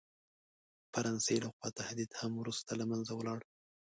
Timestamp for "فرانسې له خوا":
0.91-1.69